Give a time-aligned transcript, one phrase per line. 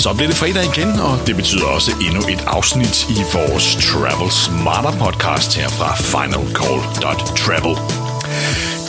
[0.00, 4.30] Så bliver det fredag igen, og det betyder også endnu et afsnit i vores Travel
[4.30, 7.76] Smarter podcast her fra finalcall.travel.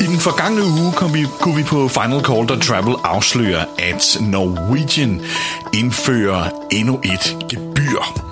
[0.02, 5.22] I den forgangne uge kom vi, kunne vi på Final Call Travel afsløre, at Norwegian
[5.74, 8.31] indfører endnu et gebyr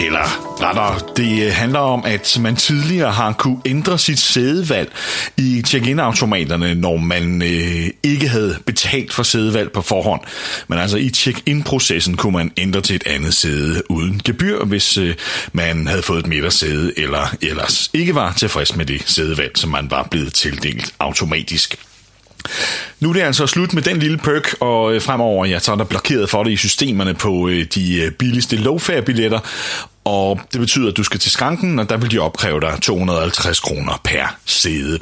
[0.00, 4.92] eller rettere, det øh, handler om, at man tidligere har kunne ændre sit sædevalg
[5.36, 10.20] i check-in-automaterne, når man øh, ikke havde betalt for sædevalg på forhånd.
[10.68, 15.14] Men altså i check-in-processen kunne man ændre til et andet sæde uden gebyr, hvis øh,
[15.52, 19.90] man havde fået et midtersæde, eller ellers ikke var tilfreds med det sædevalg, som man
[19.90, 21.76] var blevet tildelt automatisk.
[23.00, 25.76] Nu er det altså slut med den lille perk, og øh, fremover ja, så er
[25.76, 29.40] der blokeret for det i systemerne på øh, de øh, billigste low billetter
[30.06, 33.60] og det betyder, at du skal til skranken, og der vil de opkræve dig 250
[33.60, 34.98] kroner per sæde.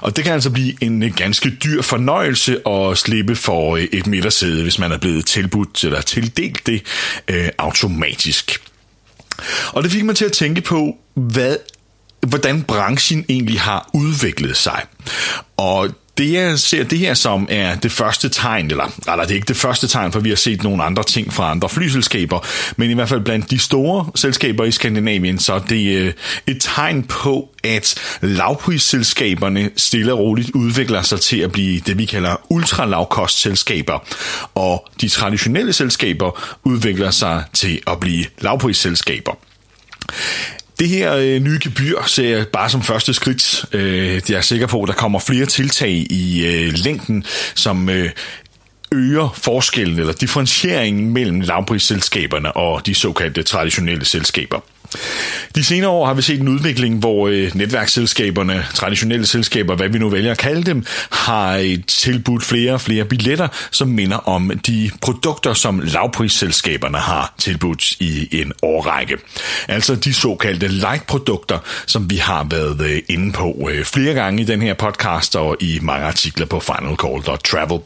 [0.00, 4.78] Og det kan altså blive en ganske dyr fornøjelse at slippe for et midtersæde, hvis
[4.78, 6.82] man er blevet tilbudt eller tildelt det
[7.28, 8.62] øh, automatisk.
[9.72, 11.56] Og det fik mig til at tænke på, hvad
[12.26, 14.82] hvordan branchen egentlig har udviklet sig.
[15.56, 15.88] Og
[16.22, 19.48] det jeg ser det her som er det første tegn, eller, eller det er ikke
[19.48, 22.94] det første tegn, for vi har set nogle andre ting fra andre flyselskaber, men i
[22.94, 26.12] hvert fald blandt de store selskaber i Skandinavien, så det er
[26.46, 32.04] et tegn på, at lavprisselskaberne stille og roligt udvikler sig til at blive det, vi
[32.04, 33.98] kalder ultralavkostselskaber,
[34.54, 39.38] og de traditionelle selskaber udvikler sig til at blive lavprisselskaber.
[40.82, 43.64] Det her øh, nye gebyr ser jeg bare som første skridt.
[43.72, 47.24] Øh, jeg er sikker på, at der kommer flere tiltag i øh, længden,
[47.54, 48.10] som øh,
[48.92, 54.60] øger forskellen eller differentieringen mellem lavprisselskaberne og de såkaldte traditionelle selskaber.
[55.54, 59.98] De senere år har vi set en udvikling, hvor øh, netværksselskaberne, traditionelle selskaber, hvad vi
[59.98, 64.50] nu vælger at kalde dem, har øh, tilbudt flere og flere billetter, som minder om
[64.66, 69.16] de produkter, som lavprisselskaberne har tilbudt i en årrække.
[69.68, 74.62] Altså de såkaldte like-produkter, som vi har været øh, inde på flere gange i den
[74.62, 77.78] her podcast og i mange artikler på finalcall.travel.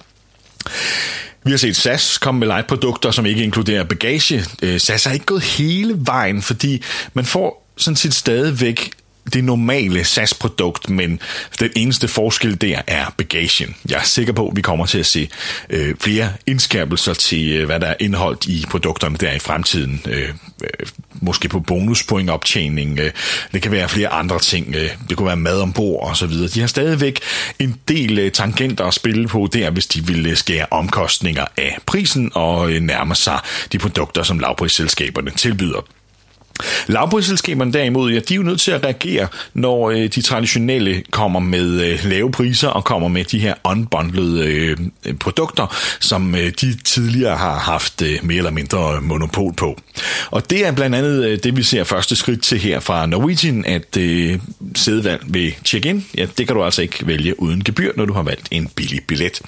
[1.47, 4.45] Vi har set SAS komme med light-produkter, som ikke inkluderer bagage.
[4.63, 6.83] Øh, SAS har ikke gået hele vejen, fordi
[7.15, 8.91] man får sådan set stadigvæk
[9.33, 11.21] det normale SAS-produkt, men
[11.61, 13.77] den eneste forskel der er bagagen.
[13.89, 15.29] Jeg er sikker på, at vi kommer til at se
[15.71, 20.03] øh, flere indskærpelser til, øh, hvad der er indholdt i produkterne der i fremtiden.
[20.09, 20.29] Øh,
[20.63, 20.87] øh,
[21.21, 22.99] måske på bonuspointoptjening.
[22.99, 23.11] Øh,
[23.53, 24.75] det kan være flere andre ting.
[24.75, 26.49] Øh, det kunne være mad ombord og så videre.
[26.49, 27.21] De har stadigvæk
[27.59, 31.79] en del øh, tangenter at spille på der, hvis de vil øh, skære omkostninger af
[31.87, 33.41] prisen og øh, nærme sig
[33.73, 35.96] de produkter, som lavprisselskaberne tilbyder.
[36.87, 41.41] Lavprisselskaberne derimod, ja, de er jo nødt til at reagere, når øh, de traditionelle kommer
[41.41, 44.77] med øh, lave priser og kommer med de her unbundled øh,
[45.21, 49.81] produkter, som øh, de tidligere har haft øh, mere eller mindre øh, monopol på.
[50.31, 53.65] Og det er blandt andet øh, det, vi ser første skridt til her fra Norwegian,
[53.65, 54.39] at øh,
[54.75, 58.23] sædevalg ved check-in, ja, det kan du altså ikke vælge uden gebyr, når du har
[58.23, 59.41] valgt en billig billet.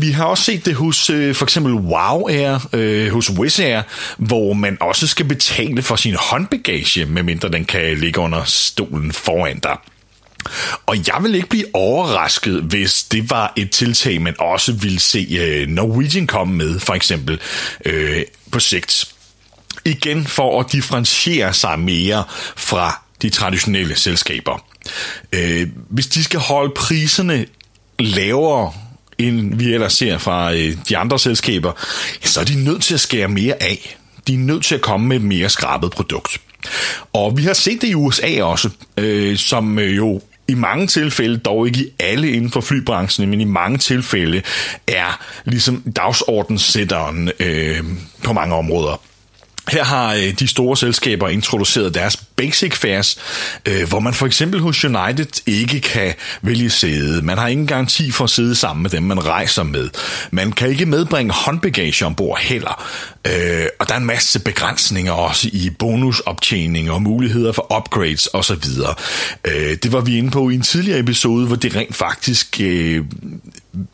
[0.00, 3.82] Vi har også set det hos øh, for eksempel Wow Air, øh, hos Wizz Air,
[4.18, 9.58] hvor man også skal betale for sin håndbagage, medmindre den kan ligge under stolen foran
[9.58, 9.76] dig.
[10.86, 15.26] Og jeg vil ikke blive overrasket, hvis det var et tiltag, man også ville se
[15.40, 17.40] øh, Norwegian komme med, for eksempel
[17.84, 18.22] øh,
[18.52, 19.14] på sigt.
[19.84, 22.24] Igen for at differentiere sig mere
[22.56, 24.64] fra de traditionelle selskaber.
[25.32, 27.46] Øh, hvis de skal holde priserne
[27.98, 28.72] lavere
[29.18, 31.72] end vi ellers ser fra øh, de andre selskaber,
[32.22, 33.96] så er de nødt til at skære mere af.
[34.26, 36.40] De er nødt til at komme med et mere skrabet produkt.
[37.12, 41.38] Og vi har set det i USA også, øh, som øh, jo i mange tilfælde,
[41.38, 44.42] dog ikke i alle inden for flybranchen, men i mange tilfælde
[44.86, 47.84] er ligesom dagsordenssætteren øh,
[48.24, 49.00] på mange områder.
[49.70, 53.18] Her har øh, de store selskaber introduceret deres basic fares,
[53.66, 57.22] øh, hvor man for eksempel hos United ikke kan vælge sæde.
[57.22, 59.88] Man har ingen garanti for at sidde sammen med dem, man rejser med.
[60.30, 62.84] Man kan ikke medbringe håndbagage ombord heller.
[63.26, 68.64] Øh, og der er en masse begrænsninger også i bonusoptjening og muligheder for upgrades osv.
[69.44, 73.04] Øh, det var vi inde på i en tidligere episode, hvor det rent faktisk øh,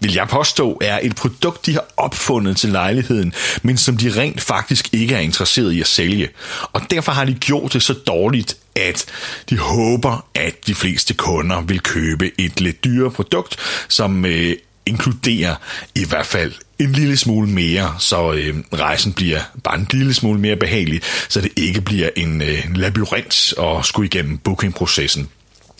[0.00, 3.32] vil jeg påstå, er et produkt, de har opfundet til lejligheden,
[3.62, 6.28] men som de rent faktisk ikke er interesseret i at sælge.
[6.72, 9.06] Og derfor har de gjort det så dårligt, at
[9.50, 13.56] de håber, at de fleste kunder vil købe et lidt dyrere produkt,
[13.88, 15.54] som øh, inkluderer
[15.94, 20.40] i hvert fald en lille smule mere, så øh, rejsen bliver bare en lille smule
[20.40, 25.28] mere behagelig, så det ikke bliver en øh, labyrint at skulle igennem bookingprocessen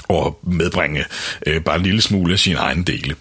[0.08, 1.04] og medbringe
[1.46, 3.14] øh, bare en lille smule af sine egne dele.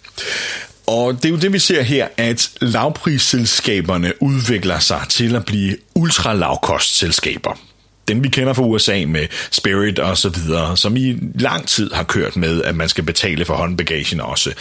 [0.87, 5.77] Og det er jo det, vi ser her, at lavprisselskaberne udvikler sig til at blive
[5.95, 7.59] ultralavkostselskaber
[8.07, 12.03] dem vi kender fra USA med Spirit og så videre, som i lang tid har
[12.03, 14.53] kørt med, at man skal betale for håndbagagen også.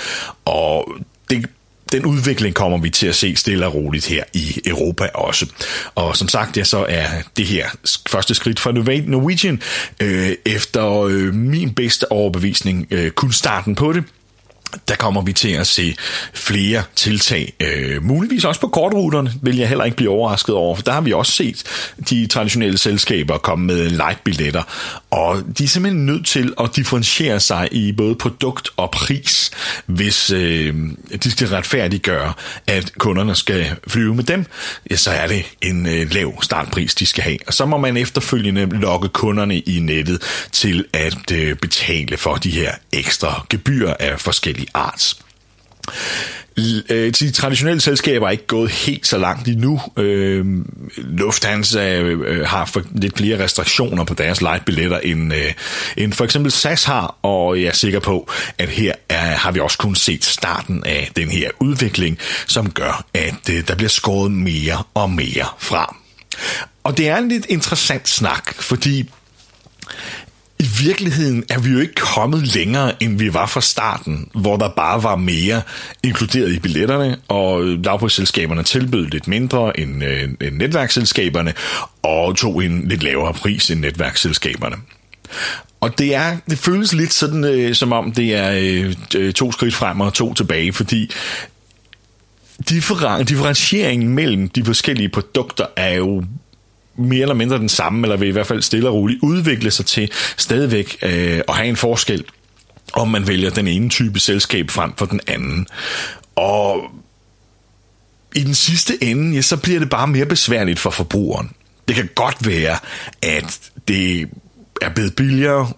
[0.44, 0.94] Og
[1.30, 1.46] det
[1.92, 5.46] den udvikling kommer vi til at se stille og roligt her i Europa også.
[5.94, 7.68] Og som sagt, ja, så er det her
[8.08, 9.62] første skridt fra Norwegian
[10.00, 14.04] øh, efter øh, min bedste overbevisning øh, kun starten på det
[14.88, 15.96] der kommer vi til at se
[16.34, 17.52] flere tiltag.
[17.60, 21.00] Øh, muligvis også på kortruterne, vil jeg heller ikke blive overrasket over, for der har
[21.00, 21.64] vi også set
[22.10, 24.62] de traditionelle selskaber komme med light-billetter,
[25.10, 29.50] og de er simpelthen nødt til at differentiere sig i både produkt og pris,
[29.86, 30.74] hvis øh,
[31.24, 32.32] de skal retfærdiggøre,
[32.66, 34.46] at kunderne skal flyve med dem,
[34.90, 37.38] ja, så er det en øh, lav startpris, de skal have.
[37.46, 40.22] Og så må man efterfølgende lokke kunderne i nettet
[40.52, 45.18] til at øh, betale for de her ekstra gebyrer af forskellige forskellige arts.
[46.90, 49.80] Øh, de traditionelle selskaber er ikke gået helt så langt endnu.
[49.96, 50.46] Øh,
[50.96, 55.52] Lufthansa øh, øh har for lidt flere restriktioner på deres lightbilletter, end, øh,
[55.96, 59.60] end for eksempel SAS har, og jeg er sikker på, at her er, har vi
[59.60, 64.32] også kun set starten af den her udvikling, som gør, at øh, der bliver skåret
[64.32, 65.96] mere og mere fra.
[66.84, 69.10] Og det er en lidt interessant snak, fordi
[70.62, 74.68] i virkeligheden er vi jo ikke kommet længere, end vi var fra starten, hvor der
[74.76, 75.62] bare var mere
[76.02, 81.54] inkluderet i billetterne, og lavprisselskaberne tilbød lidt mindre end, øh, end netværksselskaberne,
[82.02, 84.76] og tog en lidt lavere pris end netværksselskaberne.
[85.80, 89.74] Og det er, det føles lidt sådan, øh, som om det er øh, to skridt
[89.74, 91.10] frem og to tilbage, fordi
[92.68, 96.24] differen, differentieringen mellem de forskellige produkter er jo
[97.02, 99.86] mere eller mindre den samme, eller vil i hvert fald stille og roligt udvikle sig
[99.86, 102.24] til stadigvæk øh, at have en forskel,
[102.92, 105.66] om man vælger den ene type selskab frem for den anden.
[106.34, 106.90] Og
[108.34, 111.50] i den sidste ende, ja, så bliver det bare mere besværligt for forbrugeren.
[111.88, 112.78] Det kan godt være,
[113.22, 114.28] at det
[114.82, 115.72] er blevet billigere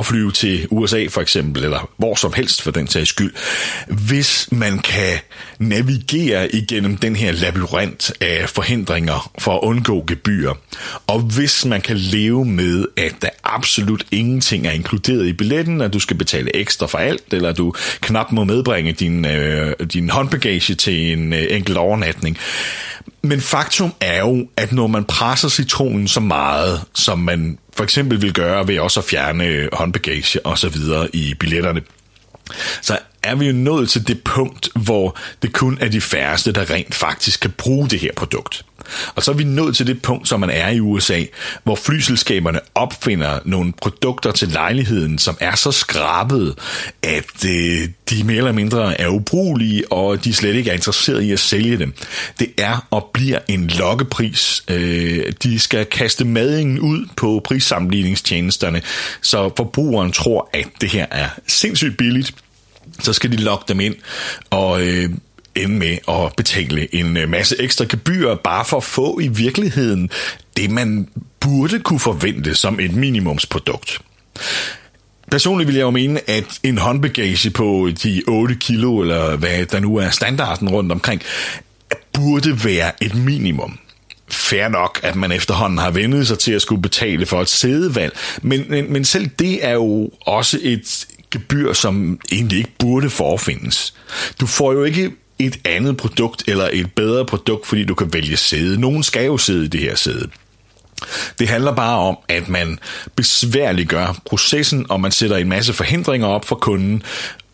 [0.00, 3.34] at flyve til USA for eksempel, eller hvor som helst for den sags skyld,
[3.88, 5.18] hvis man kan
[5.58, 10.54] navigere igennem den her labyrint af forhindringer for at undgå gebyrer.
[11.06, 15.92] og hvis man kan leve med, at der absolut ingenting er inkluderet i billetten, at
[15.92, 20.74] du skal betale ekstra for alt, eller du knap må medbringe din, øh, din håndbagage
[20.74, 22.38] til en øh, enkelt overnatning,
[23.22, 28.22] men faktum er jo, at når man presser citronen så meget, som man for eksempel
[28.22, 31.82] vil gøre ved også at fjerne øh, håndbagage og så videre i billetterne,
[32.82, 36.70] så er vi jo nået til det punkt, hvor det kun er de færreste, der
[36.70, 38.64] rent faktisk kan bruge det her produkt.
[39.14, 41.24] Og så er vi nået til det punkt, som man er i USA,
[41.64, 46.54] hvor flyselskaberne opfinder nogle produkter til lejligheden, som er så skrabet,
[47.02, 51.32] at øh, de mere eller mindre er ubrugelige, og de slet ikke er interesseret i
[51.32, 51.92] at sælge dem.
[52.38, 54.64] Det er og bliver en lokkepris.
[54.68, 58.82] Øh, de skal kaste madingen ud på prissammenligningstjenesterne,
[59.20, 62.34] så forbrugeren tror, at det her er sindssygt billigt,
[62.98, 63.94] så skal de lokke dem ind
[64.50, 65.10] og øh,
[65.62, 70.10] ende med at betale en øh, masse ekstra gebyrer, bare for at få i virkeligheden
[70.56, 71.08] det, man
[71.40, 73.98] burde kunne forvente som et minimumsprodukt.
[75.30, 79.80] Personligt vil jeg jo mene, at en håndbagage på de 8 kilo, eller hvad der
[79.80, 81.22] nu er standarden rundt omkring,
[82.12, 83.78] burde være et minimum.
[84.28, 88.16] Fair nok, at man efterhånden har vendet sig til at skulle betale for et sædevalg,
[88.42, 93.94] men, men, men selv det er jo også et gebyr, som egentlig ikke burde forfindes.
[94.40, 95.10] Du får jo ikke
[95.46, 98.80] et andet produkt eller et bedre produkt, fordi du kan vælge sæde.
[98.80, 100.30] Nogen skal jo sidde i det her sæde.
[101.38, 102.78] Det handler bare om, at man
[103.16, 107.02] besværliggør processen, og man sætter en masse forhindringer op for kunden,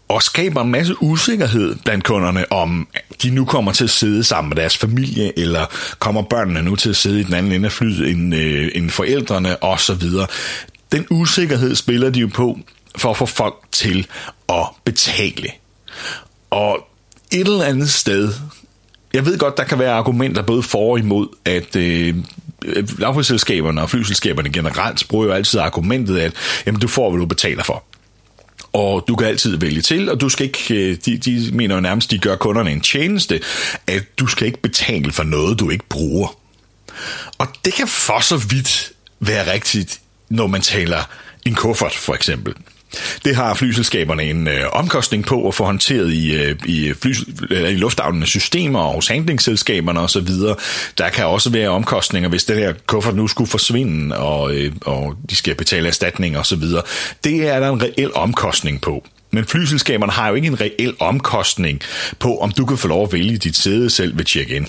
[0.09, 2.89] og skaber en masse usikkerhed blandt kunderne om,
[3.23, 5.67] de nu kommer til at sidde sammen med deres familie, eller
[5.99, 8.91] kommer børnene nu til at sidde i den anden ende af flyet end, øh, end
[8.91, 10.03] forældrene osv.
[10.93, 12.59] Den usikkerhed spiller de jo på
[12.97, 14.07] for at få folk til
[14.49, 15.51] at betale.
[16.51, 16.89] Og
[17.31, 18.33] et eller andet sted,
[19.15, 22.15] jeg ved godt, der kan være argumenter både for og imod, at øh,
[22.65, 26.33] øh, lavprisselskaberne og flyselskaberne generelt bruger jo altid argumentet, at
[26.67, 27.85] jamen, du får, hvad du betaler for.
[28.73, 31.81] Og du kan altid vælge til, og du skal ikke, øh, de, de mener jo
[31.81, 33.41] nærmest, de gør kunderne en tjeneste,
[33.87, 36.39] at du skal ikke betale for noget, du ikke bruger.
[37.39, 41.11] Og det kan for så vidt være rigtigt, når man taler
[41.47, 42.55] en kuffert for eksempel.
[43.25, 47.13] Det har flyselskaberne en øh, omkostning på at få håndteret i, øh, i, fly,
[47.51, 50.29] øh, i lufthavnenes systemer og hos handlingsselskaberne osv.
[50.99, 55.15] Der kan også være omkostninger, hvis den her kuffert nu skulle forsvinde, og, øh, og
[55.31, 56.63] de skal betale erstatning osv.
[57.25, 59.07] Det er der en reel omkostning på.
[59.31, 61.81] Men flyselskaberne har jo ikke en reel omkostning
[62.19, 64.67] på, om du kan få lov at vælge dit sæde selv ved check-in.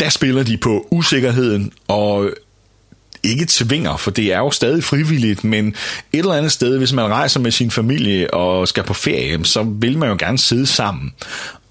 [0.00, 2.30] Der spiller de på usikkerheden og
[3.24, 7.04] ikke tvinger, for det er jo stadig frivilligt, men et eller andet sted, hvis man
[7.04, 11.12] rejser med sin familie og skal på ferie, så vil man jo gerne sidde sammen.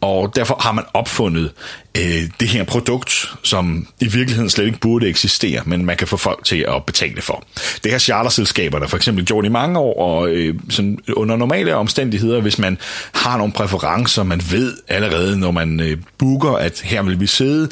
[0.04, 1.52] Og derfor har man opfundet
[1.98, 6.18] øh, det her produkt, som i virkeligheden slet ikke burde eksistere, men man kan få
[6.18, 7.44] folk til at betale for.
[7.84, 12.42] Det her charterselskaberne for eksempel gjort i mange år, og øh, sådan under normale omstændigheder,
[12.42, 12.78] hvis man
[13.14, 17.70] har nogle præferencer, man ved allerede, når man øh, booker, at her vil vi sidde,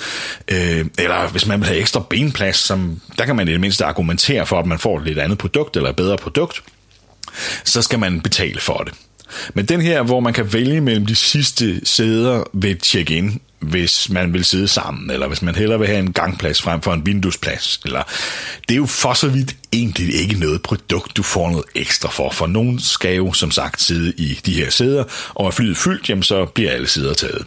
[0.48, 3.86] øh, eller hvis man vil have ekstra benplads, som, der kan man i det mindste
[3.86, 6.64] argumentere for, at man får et lidt andet produkt, eller et bedre produkt,
[7.64, 8.94] så skal man betale for det.
[9.54, 14.34] Men den her, hvor man kan vælge mellem de sidste sæder ved check-in, hvis man
[14.34, 17.80] vil sidde sammen, eller hvis man hellere vil have en gangplads frem for en vinduesplads.
[17.86, 18.04] Eller,
[18.68, 22.30] det er jo for så vidt egentlig ikke noget produkt, du får noget ekstra for,
[22.32, 26.10] for nogen skal jo som sagt sidde i de her sæder, og er flyet fyldt,
[26.10, 27.46] jamen så bliver alle sæder taget.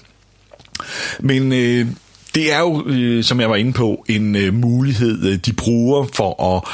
[1.20, 1.86] Men øh,
[2.34, 6.06] det er jo, øh, som jeg var inde på, en øh, mulighed, øh, de bruger
[6.14, 6.68] for at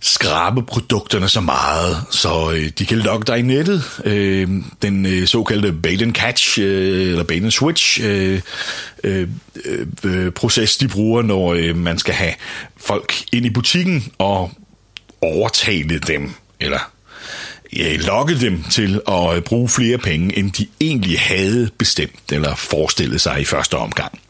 [0.00, 4.00] skrabe produkterne så meget, så øh, de kan lokke dig i nettet.
[4.04, 4.48] Øh,
[4.82, 8.40] den øh, såkaldte bait and catch, øh, eller bait and switch øh,
[9.04, 9.28] øh,
[10.04, 12.34] øh, proces, de bruger, når øh, man skal have
[12.76, 14.50] folk ind i butikken og
[15.20, 16.90] overtale dem, eller
[17.76, 22.54] ja, lokke dem til at øh, bruge flere penge, end de egentlig havde bestemt eller
[22.54, 24.20] forestillet sig i første omgang.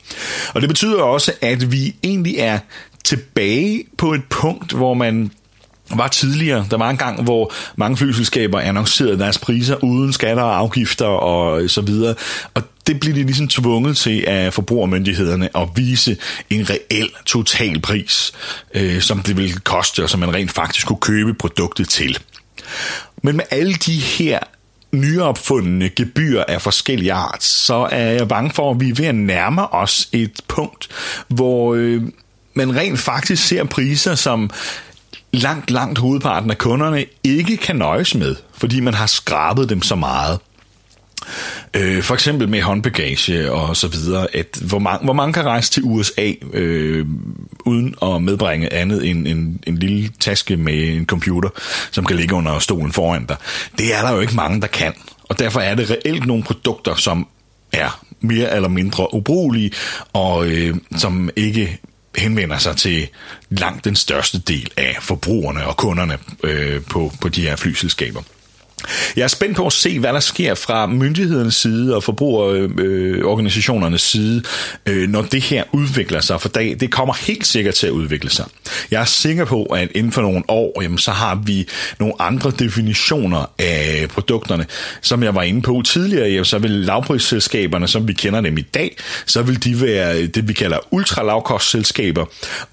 [0.55, 2.59] Og det betyder også, at vi egentlig er
[3.05, 5.31] tilbage på et punkt, hvor man
[5.95, 6.67] var tidligere.
[6.71, 11.71] Der var en gang, hvor mange flyselskaber annoncerede deres priser uden skatter og afgifter og
[11.71, 12.15] så videre.
[12.55, 16.17] Og det blev de ligesom tvunget til af forbrugermyndighederne at vise
[16.51, 18.33] en reel totalpris,
[18.75, 22.19] øh, som det ville koste, og som man rent faktisk kunne købe produktet til.
[23.23, 24.39] Men med alle de her
[24.93, 29.15] nyopfundne gebyr af forskellige art, så er jeg bange for, at vi er ved at
[29.15, 30.89] nærme os et punkt,
[31.29, 32.03] hvor øh,
[32.55, 34.51] man rent faktisk ser priser, som
[35.33, 39.95] langt, langt hovedparten af kunderne ikke kan nøjes med, fordi man har skrabet dem så
[39.95, 40.39] meget.
[41.75, 45.71] Øh, for eksempel med håndbagage og så videre, at hvor mange, hvor mange kan rejse
[45.71, 47.07] til USA øh,
[47.65, 51.49] uden at medbringe andet end en, en lille taske med en computer,
[51.91, 53.37] som kan ligge under stolen foran dig.
[53.79, 54.95] Det er der jo ikke mange, der kan.
[55.29, 57.27] Og derfor er det reelt nogle produkter, som
[57.73, 59.71] er mere eller mindre ubrugelige,
[60.13, 61.81] og øh, som ikke
[62.19, 63.09] henvender sig til
[63.51, 68.23] langt den største del af forbrugerne og kunderne øh, på, på de her flyselskaber.
[69.17, 74.43] Jeg er spændt på at se, hvad der sker fra myndighedernes side og forbrugerorganisationernes side,
[74.87, 78.45] øh, når det her udvikler sig, for det kommer helt sikkert til at udvikle sig.
[78.91, 81.69] Jeg er sikker på, at inden for nogle år, jamen, så har vi
[81.99, 84.67] nogle andre definitioner af produkterne.
[85.03, 88.63] Som jeg var inde på tidligere, jamen, så vil lavprisselskaberne, som vi kender dem i
[88.63, 92.27] dag, så vil de være det, vi kalder ultralavkostselskaber,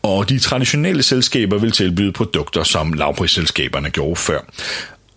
[0.03, 4.39] og de traditionelle selskaber vil tilbyde produkter, som lavprisselskaberne gjorde før.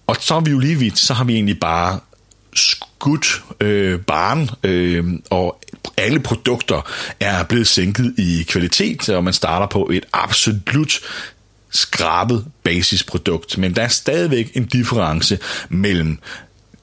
[0.08, 2.00] Og så er vi jo lige vidt, så har vi egentlig bare
[2.54, 5.60] skudt øh, barn, øh, og
[5.96, 11.00] alle produkter er blevet sænket i kvalitet, og man starter på et absolut
[11.70, 15.38] skrabet basisprodukt, men der er stadigvæk en difference
[15.68, 16.18] mellem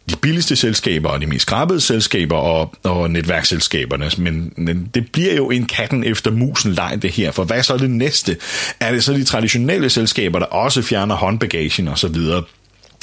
[0.10, 5.34] de billigste selskaber og de mest skrabede selskaber og, og netværksselskaberne, men, men det bliver
[5.34, 8.38] jo en katten efter musen leg det her, for hvad så er det næste?
[8.79, 12.44] Er det så de traditionelle selskaber, der også fjerner håndbagagen og så videre?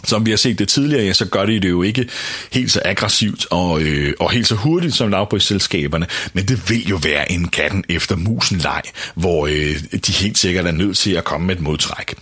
[0.04, 2.08] Som vi har set det tidligere, ja, så gør de det jo ikke
[2.52, 6.98] helt så aggressivt og, øh, og helt så hurtigt som lavprisselskaberne, men det vil jo
[7.02, 8.82] være en katten efter musen leg,
[9.14, 12.14] hvor øh, de helt sikkert er nødt til at komme med et modtræk.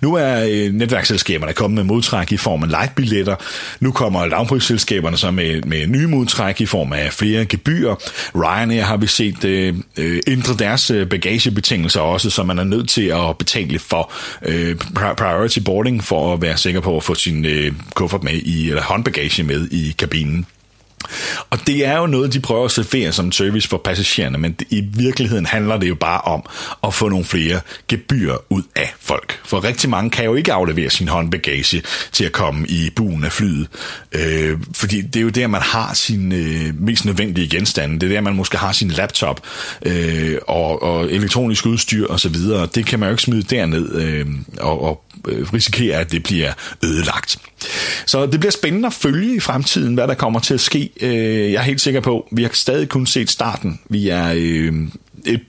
[0.00, 3.36] Nu er øh, netværksselskaberne kommet med modtræk i form af lightbilletter,
[3.80, 7.94] nu kommer lavprisselskaberne så med, med nye modtræk i form af flere gebyrer.
[8.34, 12.88] Ryanair har vi set øh, øh ændre deres øh, bagagebetingelser også, så man er nødt
[12.88, 14.76] til at betale for øh,
[15.16, 18.82] priority boarding for at være sikker på at få sin øh, kuffert med i, eller
[18.82, 20.46] håndbagage med i kabinen.
[21.50, 24.80] Og det er jo noget, de prøver at servere som service for passagererne, men i
[24.80, 26.42] virkeligheden handler det jo bare om
[26.84, 29.40] at få nogle flere gebyr ud af folk.
[29.44, 33.32] For rigtig mange kan jo ikke aflevere sin håndbagage til at komme i buen af
[33.32, 33.68] flyet,
[34.12, 38.00] øh, fordi det er jo der, man har sin øh, mest nødvendige genstande.
[38.00, 39.40] Det er der, man måske har sin laptop
[39.82, 42.36] øh, og, og elektronisk udstyr osv.
[42.74, 44.26] Det kan man jo ikke smide derned øh,
[44.60, 46.52] og, og øh, risikere, at det bliver
[46.84, 47.38] ødelagt.
[48.06, 50.90] Så det bliver spændende at følge i fremtiden, hvad der kommer til at ske.
[51.00, 53.80] Øh, Øh, jeg er helt sikker på, vi har stadig kun set starten.
[53.90, 54.72] Vi er øh,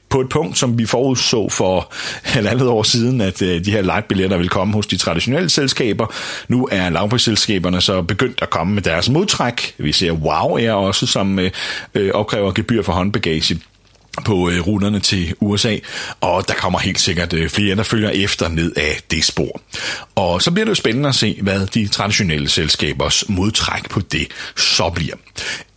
[0.10, 1.94] på et punkt, som vi forudså for
[2.34, 6.14] halvandet år siden, at øh, de her light-billetter vil komme hos de traditionelle selskaber.
[6.48, 9.76] Nu er lavprisselskaberne så begyndt at komme med deres modtræk.
[9.78, 11.52] Vi ser Wow er også, som øh,
[11.96, 13.60] øh, opkræver gebyr for håndbagage
[14.26, 15.78] på øh, ruterne til USA,
[16.22, 19.62] og der kommer helt sikkert øh, flere, der følger efter ned af det spor.
[20.16, 24.28] Og så bliver det jo spændende at se, hvad de traditionelle selskabers modtræk på det
[24.56, 25.16] så bliver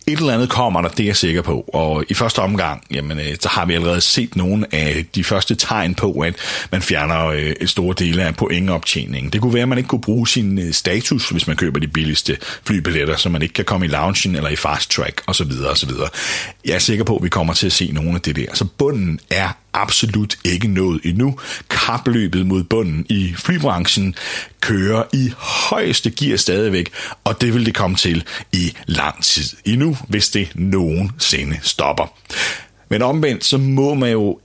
[0.07, 1.65] et eller andet kommer der, det er jeg sikker på.
[1.73, 5.55] Og i første omgang, jamen, øh, så har vi allerede set nogle af de første
[5.55, 6.35] tegn på, at
[6.71, 9.33] man fjerner øh, store dele af pointoptjeningen.
[9.33, 11.87] Det kunne være, at man ikke kunne bruge sin øh, status, hvis man køber de
[11.87, 15.51] billigste flybilletter, så man ikke kan komme i loungen eller i fast track osv.
[15.71, 15.91] osv.
[16.65, 18.47] Jeg er sikker på, at vi kommer til at se nogle af det der.
[18.53, 21.39] Så bunden er absolut ikke nået endnu.
[21.69, 24.15] Kapløbet mod bunden i flybranchen
[24.61, 26.89] kører i højeste gear stadigvæk,
[27.23, 32.13] og det vil det komme til i lang tid endnu, hvis det nogensinde stopper.
[32.89, 34.39] Men omvendt, så må man jo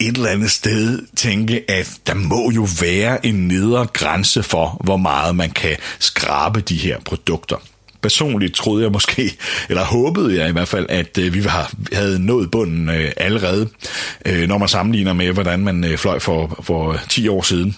[0.00, 4.96] et eller andet sted tænke, at der må jo være en nedre grænse for, hvor
[4.96, 7.56] meget man kan skrabe de her produkter
[8.02, 9.36] personligt troede jeg måske,
[9.68, 13.68] eller håbede jeg i hvert fald, at øh, vi var, havde nået bunden øh, allerede,
[14.26, 17.76] øh, når man sammenligner med, hvordan man øh, fløj for, for øh, 10 år siden.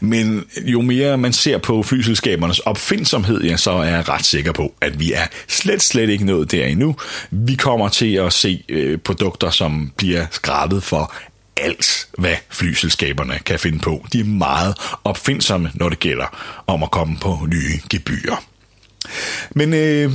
[0.00, 4.74] Men jo mere man ser på flyselskabernes opfindsomhed, ja, så er jeg ret sikker på,
[4.80, 6.96] at vi er slet, slet ikke nået der endnu.
[7.30, 11.14] Vi kommer til at se øh, produkter, som bliver skrabet for
[11.56, 14.06] alt, hvad flyselskaberne kan finde på.
[14.12, 18.51] De er meget opfindsomme, når det gælder om at komme på nye gebyrer.
[19.50, 20.12] Men øh,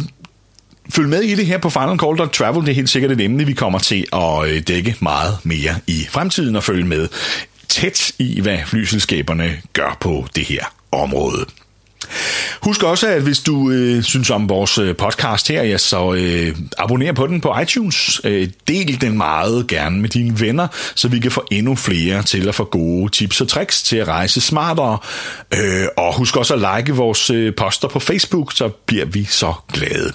[0.90, 2.62] følg med i det her på Final Call Travel.
[2.62, 6.08] Det er helt sikkert et emne, vi kommer til at øh, dække meget mere i
[6.10, 7.08] fremtiden og følge med
[7.70, 11.46] tæt i, hvad flyselskaberne gør på det her område.
[12.62, 16.56] Husk også, at hvis du øh, synes om vores øh, podcast her, ja, så øh,
[16.78, 18.22] abonner på den på iTunes.
[18.24, 22.48] Øh, del den meget gerne med dine venner, så vi kan få endnu flere til
[22.48, 24.98] at få gode tips og tricks til at rejse smartere.
[25.54, 29.54] Øh, og husk også at like vores øh, poster på Facebook, så bliver vi så
[29.74, 30.14] glade.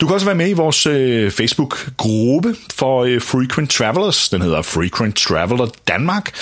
[0.00, 4.28] Du kan også være med i vores øh, Facebook-gruppe for øh, Frequent Travelers.
[4.28, 6.32] Den hedder Frequent Traveler Danmark.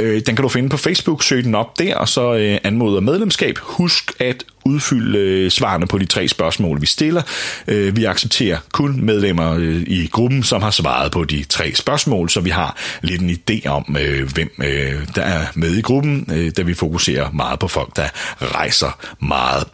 [0.00, 3.00] Øh, den kan du finde på Facebook, søg den op der, og så øh, anmoder
[3.00, 3.58] medlemskab.
[3.58, 7.22] Husk at udfylde øh, svarene på de tre spørgsmål, vi stiller.
[7.68, 12.30] Øh, vi accepterer kun medlemmer øh, i gruppen, som har svaret på de tre spørgsmål,
[12.30, 16.28] så vi har lidt en idé om, øh, hvem øh, der er med i gruppen,
[16.32, 18.08] øh, da vi fokuserer meget på folk, der
[18.40, 19.64] rejser meget.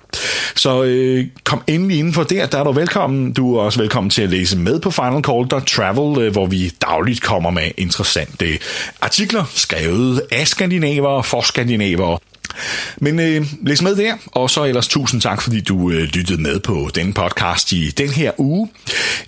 [0.55, 3.33] Så øh, kom endelig indenfor der, der er du velkommen.
[3.33, 6.72] Du er også velkommen til at læse med på Final Call Travel, øh, hvor vi
[6.83, 8.59] dagligt kommer med interessante
[9.01, 12.18] artikler, skrevet af skandinaver for skandinaver.
[12.97, 16.61] Men øh, læs med der, og så ellers tusind tak, fordi du øh, lyttede med
[16.61, 18.69] på den podcast i den her uge.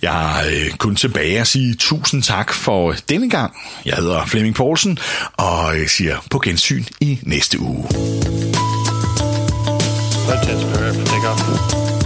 [0.01, 3.53] Jeg er øh, kun tilbage at sige tusind tak for denne gang.
[3.85, 4.99] Jeg hedder Flemming Poulsen,
[5.33, 7.87] og jeg siger på gensyn i næste uge.
[10.29, 11.98] Let's take off.